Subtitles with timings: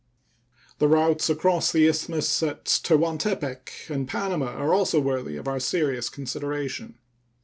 [0.79, 6.09] The routes across the Isthmus at Tehuantepec and Panama are also worthy of our serious
[6.09, 6.97] consideration..